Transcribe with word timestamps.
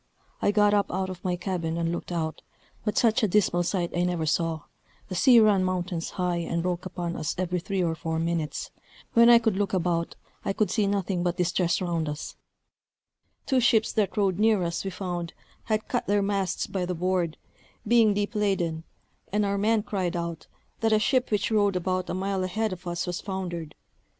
I 0.41 0.49
got 0.49 0.73
up 0.73 0.91
out 0.91 1.11
of 1.11 1.23
my 1.23 1.35
cabin 1.35 1.77
and 1.77 1.91
looked 1.91 2.11
out; 2.11 2.41
but 2.83 2.97
such 2.97 3.21
a 3.21 3.27
dismal 3.27 3.61
sight 3.61 3.95
I 3.95 4.01
never 4.01 4.25
saw: 4.25 4.61
the 5.09 5.13
sea 5.15 5.39
ran 5.39 5.63
mountains 5.63 6.09
high, 6.17 6.37
and 6.37 6.63
broke 6.63 6.87
upon 6.87 7.15
us 7.15 7.35
every 7.37 7.59
three 7.59 7.83
or 7.83 7.93
four 7.93 8.17
minutes; 8.17 8.71
when 9.13 9.29
I 9.29 9.37
could 9.37 9.55
look 9.57 9.73
about, 9.75 10.15
I 10.43 10.53
could 10.53 10.71
see 10.71 10.87
nothing 10.87 11.21
but 11.21 11.37
distress 11.37 11.79
round 11.81 12.09
us; 12.09 12.35
two 13.45 13.59
ships 13.59 13.93
that 13.93 14.17
rode 14.17 14.39
near 14.39 14.63
us, 14.63 14.83
we 14.83 14.89
found, 14.89 15.33
had 15.65 15.87
cut 15.87 16.07
their 16.07 16.23
masts 16.23 16.65
by 16.65 16.83
the 16.83 16.95
board, 16.95 17.37
being 17.87 18.15
deep 18.15 18.33
laden; 18.33 18.83
and 19.31 19.45
our 19.45 19.59
men 19.59 19.83
cried 19.83 20.15
out, 20.15 20.47
that 20.79 20.91
a 20.91 20.97
ship 20.97 21.29
which 21.29 21.51
rode 21.51 21.75
about 21.75 22.09
a 22.09 22.15
mile 22.15 22.43
ahead 22.43 22.73
of 22.73 22.87
us 22.87 23.05
was 23.05 23.21
foundered. 23.21 23.75